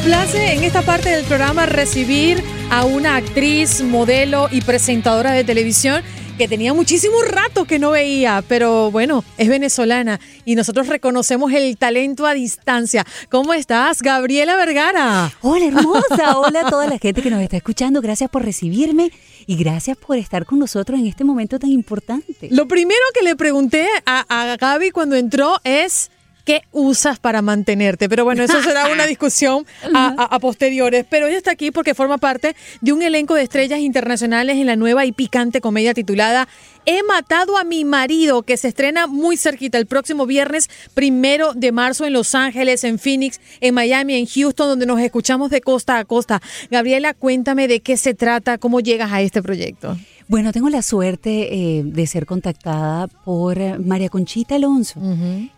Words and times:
Complace 0.00 0.54
en 0.54 0.64
esta 0.64 0.80
parte 0.80 1.10
del 1.10 1.26
programa 1.26 1.66
recibir 1.66 2.42
a 2.70 2.86
una 2.86 3.16
actriz, 3.16 3.82
modelo 3.82 4.48
y 4.50 4.62
presentadora 4.62 5.32
de 5.32 5.44
televisión 5.44 6.02
que 6.38 6.48
tenía 6.48 6.72
muchísimo 6.72 7.20
rato 7.20 7.66
que 7.66 7.78
no 7.78 7.90
veía, 7.90 8.42
pero 8.48 8.90
bueno, 8.90 9.22
es 9.36 9.50
venezolana 9.50 10.18
y 10.46 10.54
nosotros 10.54 10.86
reconocemos 10.86 11.52
el 11.52 11.76
talento 11.76 12.26
a 12.26 12.32
distancia. 12.32 13.04
¿Cómo 13.28 13.52
estás, 13.52 14.00
Gabriela 14.00 14.56
Vergara? 14.56 15.34
Hola, 15.42 15.66
hermosa. 15.66 16.38
Hola 16.38 16.60
a 16.60 16.70
toda 16.70 16.86
la 16.86 16.96
gente 16.96 17.20
que 17.20 17.28
nos 17.28 17.42
está 17.42 17.58
escuchando. 17.58 18.00
Gracias 18.00 18.30
por 18.30 18.42
recibirme 18.42 19.12
y 19.44 19.56
gracias 19.56 19.98
por 19.98 20.16
estar 20.16 20.46
con 20.46 20.60
nosotros 20.60 20.98
en 20.98 21.08
este 21.08 21.24
momento 21.24 21.58
tan 21.58 21.70
importante. 21.70 22.48
Lo 22.50 22.66
primero 22.66 23.02
que 23.12 23.22
le 23.22 23.36
pregunté 23.36 23.86
a, 24.06 24.24
a 24.30 24.56
Gaby 24.56 24.92
cuando 24.92 25.16
entró 25.16 25.58
es 25.62 26.10
¿Qué 26.50 26.62
usas 26.72 27.20
para 27.20 27.42
mantenerte? 27.42 28.08
Pero 28.08 28.24
bueno, 28.24 28.42
eso 28.42 28.60
será 28.60 28.88
una 28.88 29.06
discusión 29.06 29.64
a, 29.94 30.36
posteriores. 30.40 31.06
Pero 31.08 31.28
ella 31.28 31.36
está 31.36 31.52
aquí 31.52 31.70
porque 31.70 31.94
forma 31.94 32.18
parte 32.18 32.56
de 32.80 32.92
un 32.92 33.02
elenco 33.02 33.34
de 33.34 33.44
estrellas 33.44 33.78
internacionales 33.78 34.56
en 34.56 34.66
la 34.66 34.74
nueva 34.74 35.06
y 35.06 35.12
picante 35.12 35.60
comedia 35.60 35.94
titulada 35.94 36.48
He 36.86 37.04
matado 37.04 37.56
a 37.56 37.62
mi 37.62 37.84
marido, 37.84 38.42
que 38.42 38.56
se 38.56 38.66
estrena 38.66 39.06
muy 39.06 39.36
cerquita 39.36 39.78
el 39.78 39.86
próximo 39.86 40.26
viernes 40.26 40.68
primero 40.92 41.54
de 41.54 41.70
marzo 41.70 42.04
en 42.04 42.14
Los 42.14 42.34
Ángeles, 42.34 42.82
en 42.82 42.98
Phoenix, 42.98 43.40
en 43.60 43.72
Miami, 43.72 44.14
en 44.14 44.26
Houston, 44.26 44.70
donde 44.70 44.86
nos 44.86 44.98
escuchamos 44.98 45.50
de 45.50 45.60
costa 45.60 45.98
a 45.98 46.04
costa. 46.04 46.42
Gabriela, 46.68 47.14
cuéntame 47.14 47.68
de 47.68 47.78
qué 47.78 47.96
se 47.96 48.14
trata, 48.14 48.58
cómo 48.58 48.80
llegas 48.80 49.12
a 49.12 49.20
este 49.20 49.40
proyecto. 49.40 49.96
Bueno, 50.30 50.52
tengo 50.52 50.68
la 50.68 50.80
suerte 50.82 51.52
eh, 51.52 51.82
de 51.84 52.06
ser 52.06 52.24
contactada 52.24 53.08
por 53.08 53.58
María 53.80 54.08
Conchita 54.08 54.54
Alonso, 54.54 55.00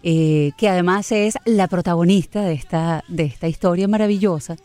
eh, 0.03 0.53
que 0.56 0.67
además 0.67 1.12
es 1.12 1.34
la 1.45 1.69
protagonista 1.69 2.41
de 2.41 2.55
esta, 2.55 3.05
de 3.06 3.25
esta 3.25 3.48
historia 3.48 3.87
maravillosa. 3.87 4.56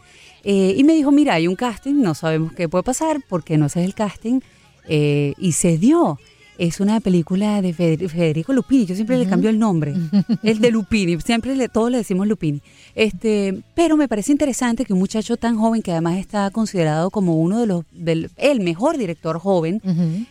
Eh, 0.46 0.76
y 0.78 0.86
me 0.86 0.94
dijo, 0.94 1.12
mira, 1.12 1.34
hay 1.34 1.50
un 1.50 1.58
casting, 1.58 1.96
no 1.96 2.16
sabemos 2.16 2.54
qué 2.54 2.70
puede 2.70 2.86
pasar 2.86 3.20
porque 3.28 3.58
no 3.58 3.68
sé 3.68 3.84
el 3.84 3.96
casting. 3.96 4.40
y 4.88 5.52
se 5.52 5.78
dio 5.78 6.18
es 6.58 6.80
una 6.80 7.00
película 7.00 7.62
de 7.62 7.74
Federico 7.74 8.54
Lupini. 8.54 8.86
Yo 8.86 8.96
siempre 8.96 9.18
le 9.18 9.28
cambio 9.28 9.50
el 9.50 9.60
nombre. 9.60 9.94
El 10.44 10.60
de 10.60 10.72
Lupini. 10.72 11.20
Siempre 11.22 11.56
le, 11.56 11.70
todos 11.70 11.92
le 11.92 11.98
decimos 11.98 12.28
Lupini. 12.28 12.62
Este, 12.96 13.62
pero 13.76 13.98
me 13.98 14.08
parece 14.08 14.32
interesante 14.32 14.86
que 14.86 14.94
un 14.94 15.00
muchacho 15.00 15.38
tan 15.38 15.58
joven, 15.58 15.82
que 15.82 15.92
además 15.92 16.18
está 16.18 16.50
considerado 16.50 17.12
como 17.12 17.36
uno 17.36 17.60
de 17.60 17.68
los, 17.68 17.86
del, 17.92 18.32
el 18.38 18.62
mejor 18.62 18.98
director 18.98 19.40
joven, 19.40 19.82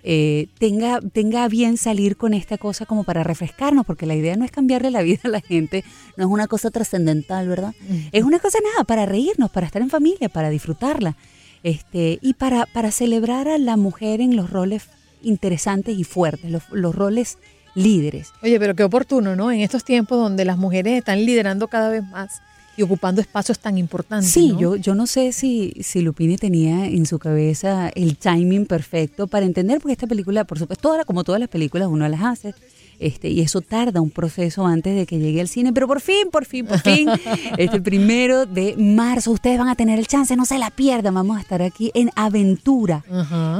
eh, 0.02 0.48
tenga, 0.58 1.00
tenga 1.00 1.48
bien 1.48 1.77
salir 1.77 2.16
con 2.16 2.34
esta 2.34 2.58
cosa 2.58 2.86
como 2.86 3.05
para 3.05 3.22
refrescarnos, 3.22 3.86
porque 3.86 4.06
la 4.06 4.14
idea 4.14 4.36
no 4.36 4.44
es 4.44 4.50
cambiarle 4.50 4.90
la 4.90 5.02
vida 5.02 5.20
a 5.24 5.28
la 5.28 5.40
gente, 5.40 5.84
no 6.16 6.24
es 6.24 6.30
una 6.30 6.48
cosa 6.48 6.70
trascendental, 6.70 7.48
¿verdad? 7.48 7.74
Es 8.12 8.24
una 8.24 8.38
cosa 8.38 8.58
nada, 8.72 8.84
para 8.84 9.06
reírnos, 9.06 9.50
para 9.50 9.66
estar 9.66 9.83
en 9.83 9.90
familia, 9.90 10.28
para 10.28 10.50
disfrutarla. 10.50 11.16
Este, 11.62 12.18
y 12.22 12.34
para, 12.34 12.66
para 12.66 12.90
celebrar 12.92 13.48
a 13.48 13.58
la 13.58 13.77
mujer 13.77 14.20
en 14.20 14.36
los 14.36 14.50
roles 14.50 14.88
interesantes 15.22 15.98
y 15.98 16.05
fuertes, 16.05 16.50
los, 16.70 16.95
roles 16.95 17.39
líderes. 17.75 18.33
Oye, 18.42 18.59
pero 18.59 18.75
qué 18.75 18.84
oportuno, 18.84 19.36
¿no? 19.36 19.50
En 19.50 19.61
estos 19.61 19.84
tiempos 19.84 20.19
donde 20.19 20.45
las 20.45 20.58
mujeres 20.58 20.98
están 20.98 21.25
liderando 21.25 21.69
cada 21.69 21.91
vez 21.91 22.05
más 22.05 22.41
y 22.77 22.83
ocupando 22.83 23.20
espacios 23.20 23.58
tan 23.58 23.78
importantes. 23.78 24.31
Sí, 24.31 24.55
Yo, 24.58 24.77
yo 24.77 24.95
no 24.95 25.06
sé 25.06 25.33
si, 25.33 25.73
si 25.81 26.03
Lupini 26.03 26.36
tenía 26.36 26.86
en 26.86 27.06
su 27.06 27.19
cabeza 27.19 27.91
el 27.95 28.17
timing 28.19 28.67
perfecto 28.67 29.27
para 29.27 29.47
entender, 29.47 29.81
porque 29.81 29.92
esta 29.92 30.06
película, 30.06 30.45
por 30.45 30.58
supuesto, 30.58 30.91
toda, 30.91 31.05
como 31.05 31.25
todas 31.25 31.41
las 31.41 31.48
películas, 31.48 31.89
uno 31.89 32.08
las 32.08 32.23
hace. 32.23 32.55
Este, 32.98 33.29
y 33.29 33.40
eso 33.40 33.61
tarda 33.61 34.01
un 34.01 34.11
proceso 34.11 34.67
antes 34.67 34.95
de 34.96 35.07
que 35.07 35.18
llegue 35.18 35.40
al 35.40 35.48
cine, 35.48 35.73
pero 35.73 35.86
por 35.86 36.01
fin, 36.01 36.29
por 36.30 36.45
fin, 36.46 36.67
por 36.67 36.80
fin, 36.80 37.08
este 37.58 37.80
primero 37.80 38.46
de 38.46 38.74
marzo, 38.77 39.33
ustedes 39.33 39.58
van 39.58 39.68
a 39.68 39.74
tener 39.74 39.98
el 39.98 40.07
chance, 40.07 40.34
no 40.36 40.45
se 40.46 40.58
la 40.58 40.70
pierdan, 40.70 41.14
vamos 41.14 41.36
a 41.36 41.40
estar 41.40 41.62
aquí 41.62 41.90
en 41.95 42.11
Aventura. 42.17 43.05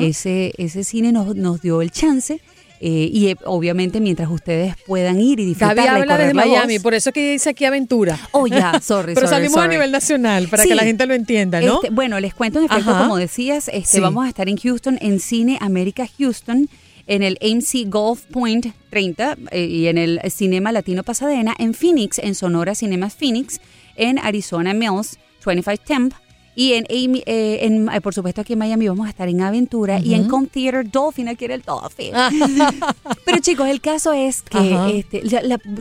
ese, 0.01 0.53
ese 0.57 0.85
cine 0.85 1.13
nos, 1.13 1.35
nos 1.37 1.61
dio 1.61 1.83
el 1.83 1.91
chance. 1.91 2.41
Eh, 2.79 3.09
y 3.11 3.29
eh, 3.29 3.37
obviamente 3.47 4.01
mientras 4.01 4.31
ustedes 4.31 4.75
puedan 4.87 5.19
ir 5.19 5.41
y 5.41 5.47
disfrutar 5.47 5.77
Gaby 5.77 6.01
habla 6.03 6.19
desde 6.19 6.35
Miami, 6.35 6.79
por 6.79 6.93
eso 6.93 7.11
que 7.11 7.33
dice 7.33 7.51
aquí 7.51 7.65
aventura. 7.65 8.19
Oh, 8.33 8.47
ya, 8.47 8.81
sorry, 8.83 9.15
Pero 9.15 9.27
salimos 9.29 9.57
a 9.57 9.67
nivel 9.67 9.91
nacional 9.91 10.49
para 10.49 10.65
que 10.65 10.75
la 10.75 10.83
gente 10.83 11.07
lo 11.07 11.15
entienda, 11.15 11.61
¿no? 11.61 11.77
Este, 11.77 11.89
bueno, 11.91 12.21
les 12.21 12.35
cuento 12.35 12.59
en 12.59 12.67
efecto, 12.67 12.97
como 12.99 13.17
decías, 13.17 13.71
este, 13.73 14.01
vamos 14.01 14.27
a 14.27 14.29
estar 14.29 14.49
en 14.49 14.59
Houston, 14.59 14.99
en 15.01 15.21
Cine 15.21 15.59
América 15.63 16.07
Houston 16.19 16.69
en 17.07 17.23
el 17.23 17.39
AMC 17.41 17.89
Golf 17.89 18.25
Point 18.27 18.67
30 18.91 19.37
eh, 19.51 19.65
y 19.65 19.87
en 19.87 19.99
el 19.99 20.21
Cinema 20.31 20.73
Latino 20.73 21.03
Pasadena, 21.03 21.55
en 21.59 21.75
Phoenix, 21.75 22.19
en 22.19 22.35
Sonora 22.35 22.75
Cinemas 22.75 23.15
Phoenix, 23.15 23.61
en 23.97 24.19
Arizona 24.19 24.75
Mills 24.75 25.19
25 25.45 25.83
Temp. 25.87 26.15
Y 26.59 26.73
en, 26.73 26.87
eh, 26.91 27.23
eh, 27.27 28.01
por 28.01 28.15
supuesto 28.15 28.41
aquí 28.41 28.55
en 28.55 28.59
Miami 28.59 28.89
vamos 28.89 29.07
a 29.07 29.11
estar 29.11 29.29
en 29.29 29.43
Aventura 29.43 30.01
y 30.01 30.15
en 30.15 30.27
Com 30.27 30.47
Theater 30.47 30.91
Dolphin, 30.91 31.29
aquí 31.29 31.45
era 31.45 31.55
el 31.55 31.61
Dolphin. 31.61 32.15
Pero 33.27 33.39
chicos, 33.41 33.69
el 33.69 33.83
caso 33.83 34.15
es 34.15 34.41
que 34.41 34.99
este, 34.99 35.23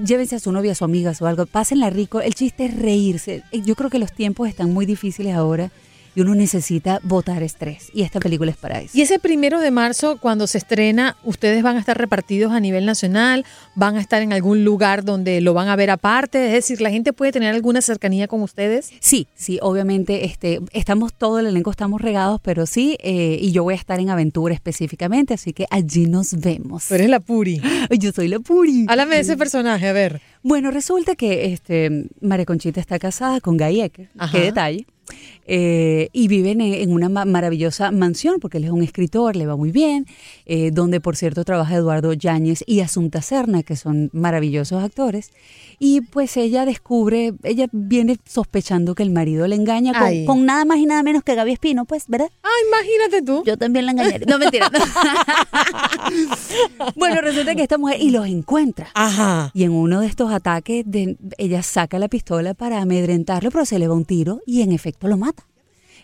llévense 0.04 0.36
a 0.36 0.40
su 0.40 0.52
novia, 0.52 0.74
a 0.74 0.76
su 0.76 0.84
amiga 0.84 1.14
o 1.18 1.26
algo, 1.28 1.46
pásenla 1.46 1.90
rico. 1.90 2.20
El 2.20 2.36
chiste 2.36 2.66
es 2.66 2.76
reírse. 2.76 3.44
Yo 3.54 3.76
creo 3.76 3.90
que 3.90 4.00
los 4.00 4.12
tiempos 4.12 4.50
están 4.50 4.74
muy 4.74 4.86
difíciles 4.86 5.34
ahora 5.34 5.72
y 6.16 6.22
uno 6.22 6.34
necesita 6.34 7.00
botar 7.04 7.44
estrés. 7.44 7.90
Y 7.94 8.04
esta 8.04 8.20
película 8.20 8.52
es 8.52 8.58
para 8.58 8.80
eso. 8.80 8.98
Y 8.98 9.02
ese 9.02 9.20
primero 9.20 9.60
de 9.60 9.70
marzo, 9.72 10.18
cuando 10.20 10.48
se 10.48 10.58
estrena, 10.58 11.18
¿ustedes 11.24 11.62
van 11.62 11.76
a 11.76 11.80
estar 11.80 11.98
repartidos 11.98 12.54
a 12.54 12.60
nivel 12.60 12.86
nacional? 12.86 13.46
¿Van 13.76 13.98
a 13.98 14.02
estar 14.02 14.22
en 14.22 14.34
algún 14.34 14.64
lugar 14.64 15.04
donde 15.04 15.42
lo 15.42 15.54
van 15.54 15.68
a 15.68 15.76
ver 15.76 15.92
aparte? 15.92 16.48
Es 16.48 16.54
decir, 16.54 16.82
¿la 16.82 16.90
gente 16.90 17.14
puede 17.14 17.32
tener 17.32 17.54
alguna 17.54 17.82
cercanía 17.82 18.28
con 18.28 18.42
ustedes? 18.42 18.92
Sí, 19.00 19.28
sí, 19.36 19.60
obviamente 19.62 20.26
este, 20.26 20.62
estamos, 20.72 21.14
todo 21.14 21.40
el 21.40 21.48
elenco 21.48 21.72
estamos 21.72 22.02
regados, 22.02 22.40
pero 22.42 22.66
sí, 22.66 22.98
eh, 23.02 23.38
y 23.42 23.52
yo 23.52 23.64
voy 23.64 23.74
a 23.74 23.78
estar 23.78 24.00
en 24.00 24.10
Aventura 24.10 24.54
específicamente, 24.54 25.34
así 25.34 25.54
que 25.54 25.66
allí 25.70 26.06
nos 26.06 26.40
vemos. 26.40 26.86
Pero 26.88 27.04
eres 27.04 27.10
la 27.10 27.20
Puri. 27.20 27.62
Yo 28.00 28.12
soy 28.12 28.28
la 28.28 28.40
Puri. 28.40 28.86
Háblame 28.88 29.16
de 29.16 29.22
ese 29.22 29.38
personaje, 29.38 29.88
a 29.88 29.94
ver. 29.94 30.22
Bueno, 30.44 30.72
resulta 30.72 31.16
que 31.16 31.54
este, 31.54 32.08
María 32.22 32.46
Conchita 32.46 32.80
está 32.80 33.00
casada 33.00 33.42
con 33.42 33.58
Guy 33.58 33.82
Ecker. 33.82 34.10
Qué 34.32 34.40
detalle. 34.40 34.86
Eh, 35.48 36.10
y 36.12 36.28
viven 36.28 36.60
en, 36.60 36.92
una 36.92 37.08
maravillosa 37.10 37.92
mansión, 37.92 38.40
porque 38.40 38.58
él 38.58 38.64
es 38.64 38.72
un 38.72 38.82
escritor, 38.82 39.36
le 39.36 39.46
va 39.46 39.56
muy 39.56 39.72
bien, 39.72 40.08
eh, 40.46 40.72
donde 40.72 41.00
por 41.00 41.16
cierto 41.16 41.46
trabaja 41.46 41.76
Eduardo 41.76 42.14
Yáñez 42.14 42.64
y 42.66 42.80
Asunta 42.80 43.22
Serna, 43.22 43.62
que 43.62 43.76
son 43.76 44.10
maravillosos 44.12 44.84
actores. 44.84 45.32
Y 45.78 46.02
pues 46.02 46.38
ella 46.38 46.66
descubre, 46.66 47.34
ella 47.44 47.68
viene 47.72 48.18
sospechando 48.26 48.96
que 48.96 49.04
el 49.04 49.12
marido 49.12 49.46
le 49.46 49.56
engaña 49.56 49.94
con, 50.26 50.46
nada 50.46 50.66
más 50.66 50.78
y 50.78 50.86
nada 50.86 51.04
menos 51.04 51.22
que 51.22 51.36
Gaby 51.36 51.52
Espino, 51.52 51.86
pues, 51.86 52.06
¿verdad? 52.08 52.30
Ah, 52.42 52.50
imagínate 52.68 53.22
tú. 53.22 53.44
Yo 53.46 53.58
también 53.58 53.86
la 53.86 53.92
engañaré. 53.92 54.26
No, 54.26 54.40
mentira. 54.40 54.72
bueno, 56.96 57.22
resulta 57.22 57.54
que 57.56 57.62
esta 57.62 57.78
mujer 57.78 58.02
y 58.02 58.10
los 58.10 58.26
encuentra. 58.26 58.88
Ajá. 58.94 59.52
Y 59.54 59.64
en 59.64 59.72
uno 59.72 60.00
de 60.00 60.08
estos 60.08 60.32
ataques, 60.32 60.86
de, 60.88 61.18
ella 61.38 61.62
saca 61.62 62.00
la 62.00 62.08
pistola 62.08 62.54
para 62.54 62.82
amedrentarlo, 62.82 63.52
pero 63.52 63.66
se 63.66 63.78
le 63.78 63.88
va 63.88 63.94
un 63.94 64.06
tiro 64.06 64.42
y 64.46 64.62
en 64.62 64.72
efecto 64.72 64.95
lo 65.02 65.18
mata. 65.18 65.48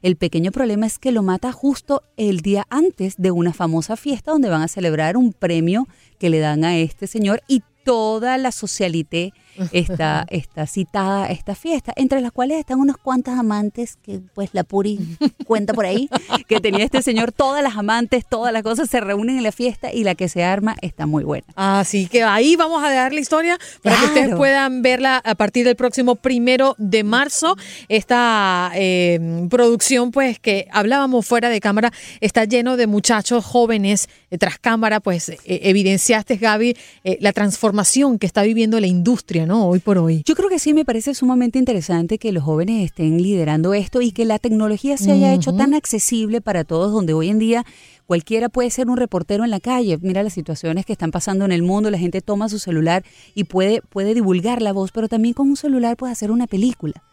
El 0.01 0.15
pequeño 0.15 0.51
problema 0.51 0.87
es 0.87 0.97
que 0.97 1.11
lo 1.11 1.21
mata 1.21 1.51
justo 1.51 2.03
el 2.17 2.41
día 2.41 2.65
antes 2.69 3.15
de 3.17 3.31
una 3.31 3.53
famosa 3.53 3.95
fiesta 3.95 4.31
donde 4.31 4.49
van 4.49 4.63
a 4.63 4.67
celebrar 4.67 5.15
un 5.15 5.31
premio 5.31 5.87
que 6.17 6.29
le 6.29 6.39
dan 6.39 6.63
a 6.63 6.77
este 6.77 7.05
señor 7.05 7.41
y 7.47 7.61
toda 7.83 8.37
la 8.37 8.51
socialité 8.51 9.33
está, 9.71 10.25
está 10.29 10.67
citada 10.67 11.27
esta 11.27 11.55
fiesta, 11.55 11.93
entre 11.95 12.21
las 12.21 12.31
cuales 12.31 12.59
están 12.59 12.79
unos 12.79 12.97
cuantos 12.97 13.33
amantes 13.37 13.97
que 14.01 14.21
pues 14.33 14.49
la 14.53 14.63
Puri 14.63 14.99
cuenta 15.45 15.73
por 15.73 15.85
ahí, 15.85 16.09
que 16.47 16.59
tenía 16.59 16.83
este 16.85 17.01
señor, 17.01 17.31
todas 17.31 17.63
las 17.63 17.75
amantes, 17.75 18.25
todas 18.27 18.53
las 18.53 18.63
cosas 18.63 18.89
se 18.89 18.99
reúnen 18.99 19.37
en 19.37 19.43
la 19.43 19.51
fiesta 19.51 19.91
y 19.93 20.03
la 20.03 20.15
que 20.15 20.29
se 20.29 20.43
arma 20.43 20.75
está 20.81 21.05
muy 21.05 21.23
buena. 21.23 21.45
Así 21.55 22.07
que 22.07 22.23
ahí 22.23 22.55
vamos 22.55 22.83
a 22.83 22.89
dejar 22.89 23.13
la 23.13 23.19
historia 23.19 23.57
para 23.83 23.97
que 23.97 24.05
ustedes 24.05 24.35
puedan 24.35 24.81
verla 24.81 25.21
a 25.23 25.35
partir 25.35 25.65
del 25.65 25.75
próximo 25.75 26.15
primero 26.15 26.75
de 26.77 27.03
marzo. 27.03 27.55
Esta 27.89 28.71
eh, 28.75 29.47
producción 29.49 30.11
pues 30.11 30.39
que 30.39 30.67
hablábamos 30.71 31.25
fuera 31.25 31.49
de 31.49 31.59
cámara 31.59 31.91
está 32.19 32.45
lleno 32.45 32.77
de 32.77 32.87
muchachos 32.87 33.45
jóvenes 33.45 34.09
eh, 34.29 34.37
tras 34.37 34.59
cámara, 34.59 34.99
pues 34.99 35.29
eh, 35.29 35.37
evidenciaste 35.45 36.37
Gaby 36.37 36.75
la 37.19 37.33
transformación 37.33 38.19
que 38.19 38.27
está 38.27 38.43
viviendo 38.43 38.79
la 38.79 38.87
industria 38.87 39.40
¿no? 39.45 39.67
Hoy 39.67 39.79
por 39.79 39.97
hoy. 39.97 40.23
Yo 40.25 40.35
creo 40.35 40.49
que 40.49 40.59
sí, 40.59 40.73
me 40.73 40.85
parece 40.85 41.13
sumamente 41.13 41.59
interesante 41.59 42.17
que 42.17 42.31
los 42.31 42.43
jóvenes 42.43 42.85
estén 42.85 43.21
liderando 43.21 43.73
esto 43.73 44.01
y 44.01 44.11
que 44.11 44.25
la 44.25 44.39
tecnología 44.39 44.97
se 44.97 45.11
haya 45.11 45.33
hecho 45.33 45.53
tan 45.53 45.73
accesible 45.73 46.41
para 46.41 46.63
todos, 46.63 46.91
donde 46.91 47.13
hoy 47.13 47.29
en 47.29 47.39
día 47.39 47.65
cualquiera 48.05 48.49
puede 48.49 48.69
ser 48.69 48.89
un 48.89 48.97
reportero 48.97 49.43
en 49.43 49.51
la 49.51 49.59
calle. 49.59 49.97
Mira 50.01 50.23
las 50.23 50.33
situaciones 50.33 50.85
que 50.85 50.93
están 50.93 51.11
pasando 51.11 51.45
en 51.45 51.51
el 51.51 51.63
mundo, 51.63 51.89
la 51.89 51.97
gente 51.97 52.21
toma 52.21 52.49
su 52.49 52.59
celular 52.59 53.03
y 53.35 53.45
puede, 53.45 53.81
puede 53.81 54.13
divulgar 54.13 54.61
la 54.61 54.73
voz, 54.73 54.91
pero 54.91 55.07
también 55.07 55.33
con 55.33 55.49
un 55.49 55.55
celular 55.55 55.97
puede 55.97 56.13
hacer 56.13 56.31
una 56.31 56.47
película. 56.47 57.03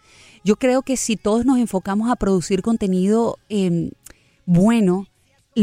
Yo 0.44 0.56
creo 0.56 0.82
que 0.82 0.96
si 0.96 1.16
todos 1.16 1.44
nos 1.44 1.58
enfocamos 1.58 2.10
a 2.10 2.16
producir 2.16 2.62
contenido 2.62 3.38
em, 3.48 3.90
bueno, 4.46 5.06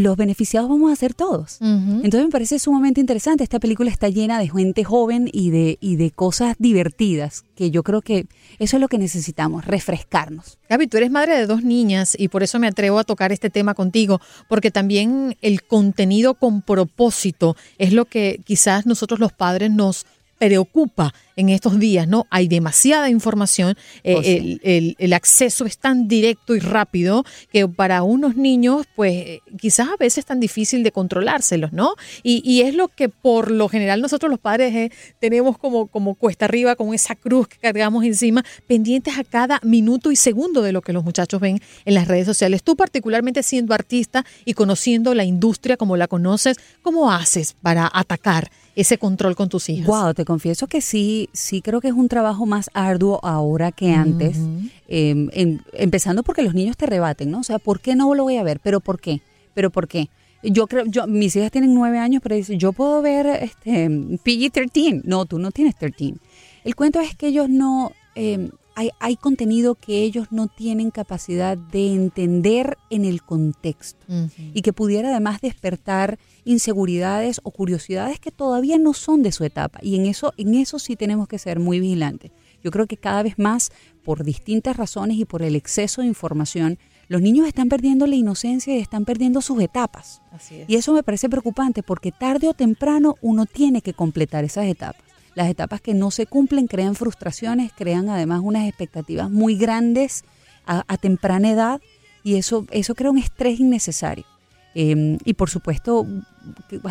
los 0.01 0.17
beneficiados 0.17 0.69
vamos 0.69 0.91
a 0.91 0.95
ser 0.95 1.13
todos. 1.13 1.57
Entonces 1.61 2.25
me 2.25 2.29
parece 2.29 2.59
sumamente 2.59 2.99
interesante. 2.99 3.43
Esta 3.43 3.59
película 3.59 3.89
está 3.89 4.09
llena 4.09 4.39
de 4.39 4.49
gente 4.49 4.83
joven 4.83 5.29
y 5.31 5.51
de, 5.51 5.77
y 5.79 5.95
de 5.95 6.11
cosas 6.11 6.55
divertidas, 6.59 7.45
que 7.55 7.71
yo 7.71 7.83
creo 7.83 8.01
que 8.01 8.27
eso 8.59 8.77
es 8.77 8.81
lo 8.81 8.87
que 8.87 8.97
necesitamos, 8.97 9.65
refrescarnos. 9.65 10.57
Gaby, 10.69 10.87
tú 10.87 10.97
eres 10.97 11.11
madre 11.11 11.37
de 11.37 11.45
dos 11.45 11.63
niñas 11.63 12.15
y 12.17 12.27
por 12.27 12.43
eso 12.43 12.59
me 12.59 12.67
atrevo 12.67 12.99
a 12.99 13.03
tocar 13.03 13.31
este 13.31 13.49
tema 13.49 13.73
contigo, 13.73 14.19
porque 14.49 14.71
también 14.71 15.37
el 15.41 15.63
contenido 15.63 16.33
con 16.33 16.61
propósito 16.61 17.55
es 17.77 17.93
lo 17.93 18.05
que 18.05 18.41
quizás 18.43 18.85
nosotros 18.85 19.19
los 19.19 19.31
padres 19.31 19.71
nos 19.71 20.05
preocupa 20.37 21.13
en 21.35 21.49
estos 21.49 21.79
días, 21.79 22.07
¿no? 22.07 22.27
Hay 22.29 22.47
demasiada 22.47 23.09
información, 23.09 23.75
eh, 24.03 24.15
oh, 24.15 24.95
el, 24.97 25.13
acceso 25.13 25.65
es 25.65 25.77
tan 25.77 26.07
directo 26.07 26.55
y 26.55 26.59
rápido 26.59 27.23
que 27.51 27.67
para 27.67 28.03
unos 28.03 28.35
niños, 28.35 28.85
pues 28.95 29.39
quizás 29.59 29.89
a 29.89 29.97
veces 29.97 30.19
es 30.19 30.25
tan 30.25 30.39
difícil 30.39 30.83
de 30.83 30.91
controlárselos, 30.91 31.73
¿no? 31.73 31.95
Y, 32.23 32.61
es 32.65 32.73
lo 32.73 32.87
que 32.87 33.09
por 33.09 33.51
lo 33.51 33.67
general 33.67 34.01
nosotros 34.01 34.29
los 34.29 34.39
padres 34.39 34.73
eh, 34.73 34.91
tenemos 35.19 35.57
como, 35.57 35.87
como 35.87 36.15
cuesta 36.15 36.45
arriba, 36.45 36.75
con 36.75 36.93
esa 36.93 37.15
cruz 37.15 37.47
que 37.47 37.57
cargamos 37.57 38.03
encima, 38.05 38.43
pendientes 38.65 39.17
a 39.17 39.23
cada 39.23 39.59
minuto 39.61 40.11
y 40.11 40.15
segundo 40.15 40.61
de 40.61 40.71
lo 40.71 40.81
que 40.81 40.93
los 40.93 41.03
muchachos 41.03 41.41
ven 41.41 41.59
en 41.83 41.93
las 41.93 42.07
redes 42.07 42.25
sociales. 42.25 42.63
Tú 42.63 42.75
particularmente 42.75 43.43
siendo 43.43 43.73
artista 43.73 44.25
y 44.45 44.53
conociendo 44.53 45.13
la 45.13 45.25
industria 45.25 45.77
como 45.77 45.97
la 45.97 46.07
conoces, 46.07 46.57
¿cómo 46.81 47.11
haces 47.11 47.53
para 47.61 47.89
atacar 47.93 48.49
ese 48.75 48.97
control 48.97 49.35
con 49.35 49.49
tus 49.49 49.69
hijas? 49.69 49.87
Wow, 49.87 50.13
te 50.13 50.25
confieso 50.25 50.67
que 50.67 50.81
sí, 50.81 51.29
sí, 51.33 51.61
creo 51.61 51.81
que 51.81 51.87
es 51.87 51.93
un 51.93 52.09
trabajo 52.09 52.45
más 52.45 52.69
arduo 52.73 53.19
ahora 53.23 53.71
que 53.71 53.93
antes, 53.93 54.37
em, 54.87 55.29
empezando 55.73 56.23
porque 56.23 56.43
los 56.43 56.53
niños 56.53 56.77
te 56.77 56.85
rebaten, 56.85 57.31
¿no? 57.31 57.39
O 57.39 57.43
sea, 57.43 57.59
¿por 57.59 57.79
qué 57.79 57.95
no 57.95 58.13
lo 58.13 58.23
voy 58.23 58.37
a 58.37 58.43
ver? 58.43 58.59
¿Pero 58.59 58.81
por 58.81 58.99
qué? 58.99 59.21
¿Pero 59.53 59.69
por 59.69 59.87
qué? 59.87 60.09
Yo 60.43 60.67
creo, 60.67 60.85
yo, 60.85 61.07
mis 61.07 61.35
hijas 61.35 61.51
tienen 61.51 61.73
nueve 61.73 61.97
años, 61.97 62.21
pero 62.21 62.35
dicen, 62.35 62.59
yo 62.59 62.71
puedo 62.73 63.01
ver 63.01 63.25
este, 63.25 63.89
PG-13. 63.89 65.01
No, 65.05 65.25
tú 65.25 65.39
no 65.39 65.51
tienes 65.51 65.75
13. 65.75 66.15
El 66.63 66.75
cuento 66.75 66.99
es 66.99 67.15
que 67.15 67.27
ellos 67.27 67.49
no, 67.49 67.93
em, 68.13 68.49
hay, 68.75 68.91
hay, 68.99 69.15
contenido 69.15 69.75
que 69.75 70.03
ellos 70.03 70.27
no 70.31 70.47
tienen 70.47 70.91
capacidad 70.91 71.57
de 71.57 71.93
entender 71.93 72.77
en 72.89 73.05
el 73.05 73.23
contexto 73.23 74.05
y 74.53 74.61
que 74.61 74.73
pudiera 74.73 75.09
además 75.09 75.41
despertar 75.41 76.19
inseguridades 76.43 77.39
o 77.43 77.51
curiosidades 77.51 78.19
que 78.19 78.31
todavía 78.31 78.77
no 78.77 78.93
son 78.93 79.23
de 79.23 79.31
su 79.31 79.43
etapa. 79.43 79.79
Y 79.81 79.95
en 79.95 80.05
eso, 80.05 80.33
en 80.37 80.55
eso 80.55 80.79
sí 80.79 80.95
tenemos 80.95 81.27
que 81.27 81.39
ser 81.39 81.59
muy 81.59 81.79
vigilantes. 81.79 82.31
Yo 82.63 82.71
creo 82.71 82.87
que 82.87 82.97
cada 82.97 83.23
vez 83.23 83.37
más, 83.37 83.71
por 84.03 84.23
distintas 84.23 84.75
razones 84.75 85.17
y 85.17 85.25
por 85.25 85.41
el 85.41 85.55
exceso 85.55 86.01
de 86.01 86.07
información, 86.07 86.77
los 87.07 87.21
niños 87.21 87.47
están 87.47 87.69
perdiendo 87.69 88.07
la 88.07 88.15
inocencia 88.15 88.75
y 88.75 88.79
están 88.79 89.05
perdiendo 89.05 89.41
sus 89.41 89.61
etapas. 89.61 90.21
Y 90.67 90.75
eso 90.75 90.93
me 90.93 91.03
parece 91.03 91.29
preocupante 91.29 91.83
porque 91.83 92.11
tarde 92.11 92.47
o 92.47 92.53
temprano 92.53 93.15
uno 93.21 93.45
tiene 93.45 93.81
que 93.81 93.93
completar 93.93 94.43
esas 94.43 94.65
etapas. 94.65 95.03
Las 95.35 95.49
etapas 95.49 95.81
que 95.81 95.93
no 95.93 96.11
se 96.11 96.25
cumplen 96.25 96.67
crean 96.67 96.95
frustraciones, 96.95 97.71
crean 97.73 98.09
además 98.09 98.39
unas 98.41 98.67
expectativas 98.67 99.29
muy 99.29 99.57
grandes 99.57 100.23
a, 100.65 100.97
temprana 100.97 101.51
edad 101.51 101.81
y 102.23 102.35
eso, 102.35 102.65
eso 102.71 102.95
crea 102.95 103.11
un 103.11 103.17
estrés 103.17 103.59
innecesario. 103.59 104.25
Em, 104.73 105.17
y 105.23 105.33
por 105.33 105.49
supuesto, 105.49 106.07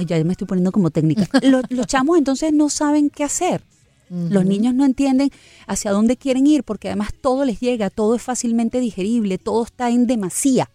ya 0.06 0.22
me 0.24 0.32
estoy 0.32 0.46
poniendo 0.46 0.72
como 0.72 0.90
técnica, 0.90 1.26
los, 1.42 1.86
chamos 1.86 2.18
entonces 2.18 2.52
no 2.52 2.68
saben 2.68 3.10
qué 3.10 3.24
hacer. 3.24 3.62
Los 4.10 4.44
niños 4.44 4.74
no 4.74 4.84
entienden 4.84 5.30
hacia 5.66 5.90
dónde 5.90 6.16
quieren 6.16 6.46
ir 6.46 6.62
porque 6.62 6.88
además 6.88 7.08
todo 7.20 7.44
les 7.44 7.58
llega, 7.58 7.90
todo 7.90 8.14
es 8.14 8.22
fácilmente 8.22 8.78
digerible, 8.78 9.38
todo 9.38 9.64
está 9.64 9.90
en 9.90 10.06
demasía. 10.06 10.70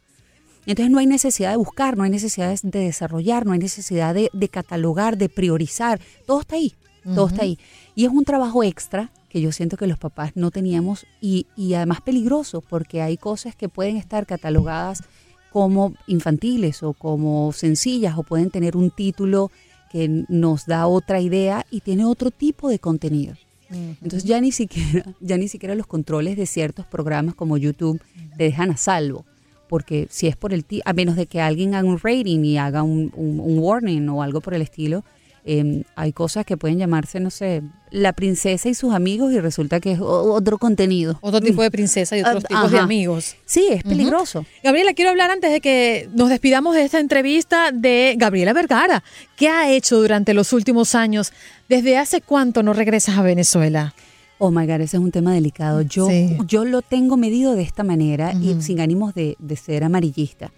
Entonces 0.65 0.91
no 0.91 0.97
hay 0.97 1.05
necesidad 1.05 1.51
de 1.51 1.57
buscar, 1.57 1.95
no 1.95 2.03
hay 2.03 2.09
necesidad 2.09 2.53
de 2.61 2.79
desarrollar, 2.79 3.45
no 3.45 3.53
hay 3.53 3.59
necesidad 3.59 4.13
de, 4.13 4.29
de 4.33 4.49
catalogar, 4.49 5.17
de 5.17 5.29
priorizar, 5.29 6.01
todo 6.25 6.41
está 6.41 6.55
ahí 6.55 6.73
todo 7.03 7.27
está 7.27 7.43
ahí. 7.43 7.57
Y 7.95 8.05
es 8.05 8.11
un 8.11 8.25
trabajo 8.25 8.63
extra 8.63 9.11
que 9.29 9.41
yo 9.41 9.51
siento 9.51 9.77
que 9.77 9.87
los 9.87 9.99
papás 9.99 10.31
no 10.35 10.51
teníamos 10.51 11.05
y, 11.21 11.45
y 11.55 11.73
además 11.75 12.01
peligroso 12.01 12.61
porque 12.61 13.01
hay 13.01 13.17
cosas 13.17 13.55
que 13.55 13.69
pueden 13.69 13.97
estar 13.97 14.25
catalogadas 14.25 15.03
como 15.51 15.93
infantiles 16.07 16.83
o 16.83 16.93
como 16.93 17.51
sencillas 17.53 18.17
o 18.17 18.23
pueden 18.23 18.49
tener 18.49 18.75
un 18.75 18.91
título 18.91 19.51
que 19.91 20.25
nos 20.27 20.65
da 20.65 20.87
otra 20.87 21.19
idea 21.19 21.65
y 21.71 21.81
tiene 21.81 22.05
otro 22.05 22.31
tipo 22.31 22.69
de 22.69 22.79
contenido. 22.79 23.35
Entonces 23.71 24.23
ya 24.23 24.41
ni 24.41 24.51
siquiera, 24.51 25.05
ya 25.19 25.37
ni 25.37 25.47
siquiera 25.47 25.75
los 25.75 25.85
controles 25.85 26.37
de 26.37 26.47
ciertos 26.47 26.85
programas 26.87 27.35
como 27.35 27.57
YouTube 27.57 28.01
te 28.35 28.45
dejan 28.45 28.71
a 28.71 28.77
salvo, 28.77 29.25
porque 29.67 30.07
si 30.09 30.25
es 30.25 30.35
por 30.35 30.53
el 30.53 30.65
a 30.85 30.93
menos 30.93 31.15
de 31.15 31.27
que 31.27 31.39
alguien 31.39 31.75
haga 31.75 31.87
un 31.87 31.99
rating 31.99 32.43
y 32.43 32.57
haga 32.57 32.81
un, 32.81 33.11
un 33.15 33.59
warning 33.59 34.09
o 34.09 34.23
algo 34.23 34.41
por 34.41 34.55
el 34.55 34.63
estilo, 34.63 35.03
Em, 35.45 35.83
hay 35.95 36.11
cosas 36.13 36.45
que 36.45 36.57
pueden 36.57 36.77
llamarse, 36.77 37.19
no 37.19 37.29
sé, 37.29 37.63
la 37.91 38.13
princesa 38.13 38.69
y 38.69 38.73
sus 38.73 38.93
amigos 38.93 39.33
y 39.33 39.39
resulta 39.39 39.79
que 39.79 39.93
es 39.93 39.99
otro 40.01 40.57
contenido. 40.57 41.17
Otro 41.21 41.41
tipo 41.41 41.63
de 41.63 41.71
princesa 41.71 42.17
y 42.17 42.21
otros 42.21 42.43
ah, 42.45 42.47
tipos 42.47 42.71
de 42.71 42.79
amigos. 42.79 43.35
Sí, 43.45 43.67
es 43.69 43.83
peligroso. 43.83 44.45
Gabriela, 44.63 44.93
quiero 44.93 45.11
hablar 45.11 45.31
antes 45.31 45.51
de 45.51 45.61
que 45.61 46.09
nos 46.13 46.29
despidamos 46.29 46.75
de 46.75 46.83
esta 46.83 46.99
entrevista 46.99 47.71
de 47.71 48.15
Gabriela 48.17 48.53
Vergara. 48.53 49.03
¿Qué 49.35 49.47
ha 49.47 49.71
hecho 49.71 49.99
durante 49.99 50.33
los 50.33 50.53
últimos 50.53 50.93
años? 50.93 51.31
¿Desde 51.67 51.97
hace 51.97 52.21
cuánto 52.21 52.61
no 52.61 52.73
regresas 52.73 53.17
a 53.17 53.23
Venezuela? 53.23 53.95
Oh 54.37 54.51
my 54.51 54.65
God, 54.65 54.81
ese 54.81 54.97
es 54.97 55.03
un 55.03 55.11
tema 55.11 55.33
delicado. 55.33 55.81
Yo, 55.81 56.07
yo 56.47 56.63
lo 56.63 56.81
tengo 56.81 57.17
medido 57.17 57.55
de 57.55 57.63
esta 57.63 57.83
manera 57.83 58.33
y 58.33 58.61
sin 58.61 58.79
ánimos 58.79 59.13
de, 59.13 59.35
ser 59.61 59.83
amarillista. 59.83 60.51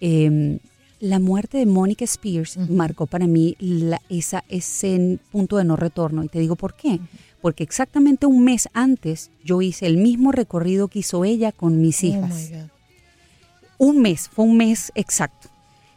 Eh, 0.00 0.58
la 1.02 1.18
muerte 1.18 1.58
de 1.58 1.66
Mónica 1.66 2.04
Spears 2.04 2.56
marcó 2.70 3.06
para 3.06 3.26
mí 3.26 3.56
esa, 4.08 4.44
ese 4.48 5.18
punto 5.32 5.56
de 5.56 5.64
no 5.64 5.74
retorno. 5.74 6.22
Y 6.22 6.28
te 6.28 6.38
digo 6.38 6.54
por 6.54 6.74
qué. 6.76 7.00
Porque 7.40 7.64
exactamente 7.64 8.24
un 8.24 8.44
mes 8.44 8.68
antes 8.72 9.32
yo 9.44 9.62
hice 9.62 9.86
el 9.86 9.96
mismo 9.96 10.30
recorrido 10.30 10.86
que 10.86 11.00
hizo 11.00 11.24
ella 11.24 11.50
con 11.50 11.80
mis 11.80 12.04
oh 12.04 12.06
hijas. 12.06 12.52
un 13.78 14.00
mes, 14.00 14.28
fue 14.28 14.44
un 14.44 14.56
mes 14.56 14.92
exacto. 14.94 15.48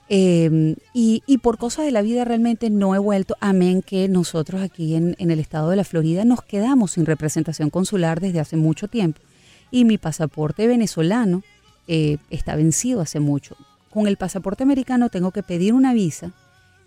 Em, 0.09 0.75
y, 0.91 1.21
por 1.37 1.59
cosas 1.59 1.85
de 1.85 1.91
la 1.91 2.01
vida 2.01 2.25
realmente 2.25 2.71
no 2.71 2.95
he 2.95 2.99
vuelto. 2.99 3.35
Amén 3.41 3.83
que 3.83 4.09
nosotros 4.09 4.63
aquí 4.63 4.95
en, 4.95 5.15
el 5.19 5.39
estado 5.39 5.69
de 5.69 5.75
la 5.75 5.83
Florida 5.83 6.25
nos 6.25 6.41
quedamos 6.41 6.93
sin 6.93 7.05
representación 7.05 7.69
consular 7.69 8.19
desde 8.21 8.39
hace 8.39 8.57
mucho 8.57 8.87
tiempo. 8.87 9.21
Y 9.69 9.85
mi 9.85 9.99
pasaporte 9.99 10.65
venezolano 10.65 11.43
eh, 11.87 12.17
está 12.31 12.55
vencido 12.55 13.01
hace 13.01 13.19
mucho 13.19 13.55
con 13.95 14.07
el 14.07 14.17
pasaporte 14.17 14.61
americano 14.61 15.07
tengo 15.07 15.31
que 15.31 15.41
pedir 15.41 15.73
una 15.73 15.93
visa 15.93 16.33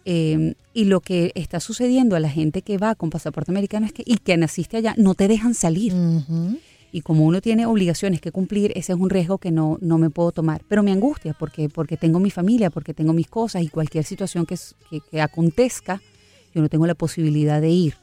em, 0.05 0.53
y 0.75 0.85
lo 0.85 1.01
que 1.01 1.33
está 1.35 1.59
sucediendo 1.59 2.17
a 2.17 2.21
la 2.21 2.29
gente 2.29 2.61
que 2.61 2.77
va 2.77 2.95
con 2.95 3.09
pasaporte 3.09 3.51
americano 3.51 3.87
es 3.87 3.95
que 3.95 4.03
y 4.05 4.19
que 4.19 4.37
naciste 4.37 4.77
allá 4.77 4.93
no 4.99 5.15
te 5.15 5.27
dejan 5.27 5.55
salir. 5.55 5.95
Y 6.93 7.01
como 7.01 7.25
uno 7.25 7.41
tiene 7.41 7.65
obligaciones 7.65 8.21
que 8.21 8.31
cumplir, 8.31 8.73
ese 8.77 8.93
es 8.93 8.99
un 8.99 9.09
riesgo 9.09 9.39
que 9.39 9.51
no, 9.51 9.79
no 9.81 9.97
me 9.97 10.11
puedo 10.11 10.33
tomar. 10.33 10.61
Pero 10.69 10.83
me 10.83 10.93
angustia 10.93 11.35
porque, 11.39 11.71
porque 11.71 11.97
tengo 11.97 12.21
mi 12.21 12.31
familia, 12.31 12.69
porque 12.69 12.93
tengo 12.93 13.15
mis 13.15 13.29
cosas 13.29 13.63
y 13.63 13.69
cualquier 13.69 14.05
situación 14.05 14.45
que, 14.45 14.57
que, 15.11 15.23
acontezca, 15.23 16.03
yo 16.55 16.61
no 16.61 16.69
tengo 16.69 16.87
la 16.87 16.95
posibilidad 16.95 17.63
de 17.63 17.71
ir. 17.71 17.95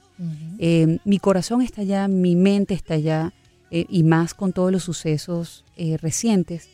Em, 0.58 0.98
mi 1.06 1.20
corazón 1.20 1.62
está 1.62 1.82
allá, 1.82 2.08
mi 2.08 2.36
mente 2.36 2.74
está 2.74 2.96
allá 2.96 3.34
eh, 3.70 3.86
y 3.88 4.02
más 4.02 4.34
con 4.34 4.52
todos 4.52 4.72
los 4.72 4.82
sucesos 4.84 5.64
eh, 5.78 5.98
recientes. 5.98 6.70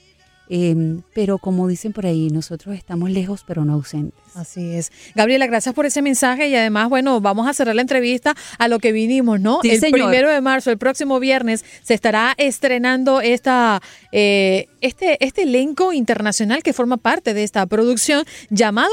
Em, 0.54 1.02
pero 1.14 1.38
como 1.38 1.66
dicen 1.66 1.94
por 1.94 2.06
ahí, 2.06 2.28
nosotros 2.30 2.76
estamos 2.76 3.10
lejos 3.10 3.46
pero 3.48 3.64
no 3.64 3.72
ausentes. 3.72 4.20
Así 4.36 4.74
es. 4.74 4.92
Gabriela, 5.16 5.48
gracias 5.48 5.74
por 5.74 5.86
ese 5.86 6.02
mensaje 6.02 6.50
y 6.50 6.56
además, 6.56 6.90
bueno, 6.90 7.22
vamos 7.22 7.48
a 7.48 7.54
cerrar 7.54 7.74
la 7.74 7.82
entrevista 7.82 8.36
a 8.58 8.68
lo 8.68 8.80
que 8.80 8.92
vinimos, 8.92 9.40
¿no? 9.40 9.62
el 9.64 9.80
primero 9.80 10.30
de 10.30 10.42
marzo, 10.42 10.70
el 10.70 10.78
próximo 10.78 11.22
viernes, 11.22 11.64
se 11.84 11.94
estará 11.94 12.34
estrenando 12.36 13.22
esta, 13.22 13.82
eh, 14.12 14.68
este, 14.82 15.24
este 15.26 15.44
elenco 15.44 15.94
internacional 15.94 16.64
que 16.64 16.74
forma 16.74 16.98
parte 16.98 17.34
de 17.34 17.44
esta 17.44 17.66
producción 17.66 18.26
llamado 18.50 18.92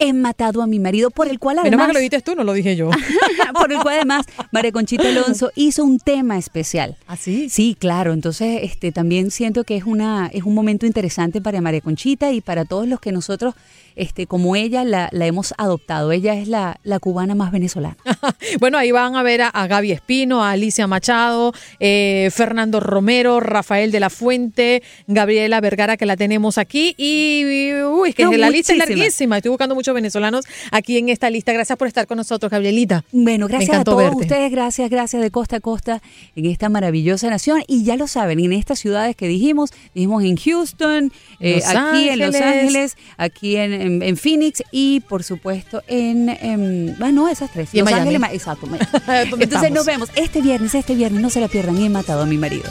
he 0.00 0.12
matado 0.12 0.62
a 0.62 0.66
mi 0.66 0.80
marido, 0.80 1.10
por 1.10 1.28
el 1.28 1.38
cual 1.38 1.58
además... 1.58 1.70
Menos 1.70 1.78
mal 1.78 1.86
que 1.88 1.92
lo 1.92 1.98
dijiste 2.00 2.22
tú, 2.22 2.34
no 2.34 2.42
lo 2.42 2.52
dije 2.54 2.74
yo. 2.74 2.90
por 3.54 3.70
el 3.70 3.78
cual 3.80 3.96
además 3.96 4.26
María 4.50 4.72
Conchita 4.72 5.06
Alonso 5.08 5.52
hizo 5.54 5.84
un 5.84 5.98
tema 5.98 6.38
especial. 6.38 6.96
¿Ah, 7.06 7.16
sí? 7.16 7.48
Sí, 7.50 7.76
claro. 7.78 8.12
Entonces 8.12 8.60
este, 8.62 8.92
también 8.92 9.30
siento 9.30 9.64
que 9.64 9.76
es, 9.76 9.84
una, 9.84 10.30
es 10.32 10.44
un 10.44 10.54
momento 10.54 10.86
interesante 10.86 11.40
para 11.40 11.60
María 11.60 11.82
Conchita 11.82 12.32
y 12.32 12.40
para 12.40 12.64
todos 12.64 12.88
los 12.88 12.98
que 12.98 13.12
nosotros, 13.12 13.54
este, 13.94 14.26
como 14.26 14.56
ella, 14.56 14.84
la, 14.84 15.10
la 15.12 15.26
hemos 15.26 15.52
adoptado. 15.58 16.12
Ella 16.12 16.34
es 16.34 16.48
la, 16.48 16.80
la 16.82 16.98
cubana 16.98 17.34
más 17.34 17.52
venezolana. 17.52 17.96
bueno, 18.60 18.78
ahí 18.78 18.92
van 18.92 19.16
a 19.16 19.22
ver 19.22 19.42
a, 19.42 19.66
Gaby 19.66 19.92
Espino, 19.92 20.42
a 20.42 20.52
Alicia 20.52 20.86
Machado, 20.86 21.52
eh, 21.78 22.30
Fernando 22.32 22.80
Romero, 22.80 23.40
Rafael 23.40 23.92
de 23.92 24.00
la 24.00 24.08
Fuente, 24.08 24.82
Gabriela 25.06 25.60
Vergara, 25.60 25.98
que 25.98 26.06
la 26.06 26.16
tenemos 26.16 26.56
aquí. 26.56 26.94
Y, 26.96 27.74
uy, 27.84 28.10
es 28.10 28.14
que 28.14 28.24
la 28.38 28.48
lista 28.48 28.72
es 28.72 28.78
larguísima. 28.78 29.36
Estoy 29.36 29.50
buscando 29.50 29.74
mucho 29.74 29.89
venezolanos 29.94 30.44
aquí 30.70 30.98
en 30.98 31.08
esta 31.08 31.30
lista. 31.30 31.52
Gracias 31.52 31.76
por 31.78 31.88
estar 31.88 32.06
con 32.06 32.16
nosotros, 32.16 32.50
Gabrielita. 32.50 33.04
Bueno, 33.12 33.48
gracias 33.48 33.78
a 33.78 33.84
todos 33.84 34.14
ustedes, 34.14 34.50
gracias, 34.50 34.90
gracias 34.90 35.22
de 35.22 35.30
costa 35.30 35.56
a 35.56 35.60
costa 35.60 36.02
en 36.36 36.46
esta 36.46 36.68
maravillosa 36.68 37.30
nación. 37.30 37.62
Y 37.66 37.84
ya 37.84 37.96
lo 37.96 38.06
saben, 38.06 38.40
en 38.40 38.52
estas 38.52 38.78
ciudades 38.78 39.16
que 39.16 39.28
dijimos, 39.28 39.70
dijimos 39.94 40.24
en 40.24 40.36
Houston, 40.36 41.12
eh, 41.40 41.62
aquí 41.66 42.08
en 42.08 42.18
Los 42.18 42.34
Ángeles, 42.34 42.96
aquí 43.16 43.56
en, 43.56 44.16
Phoenix 44.16 44.62
y 44.70 45.00
por 45.00 45.22
supuesto 45.22 45.82
en, 45.86 46.28
em, 46.28 46.90
ah, 46.90 46.96
bueno, 46.98 47.28
esas 47.28 47.50
tres. 47.50 47.70
Y 47.72 47.78
Los 47.78 47.90
Miami. 47.90 48.16
Ángeles, 48.16 48.34
exacto. 48.34 48.68
Entonces 49.38 49.70
nos 49.70 49.86
vemos 49.86 50.10
este 50.14 50.42
viernes, 50.42 50.74
este 50.74 50.94
viernes, 50.94 51.20
no 51.22 51.30
se 51.30 51.40
la 51.40 51.48
pierdan 51.48 51.70
he 51.78 51.88
matado 51.88 52.22
a 52.22 52.26
mi 52.26 52.36
marido. 52.36 52.70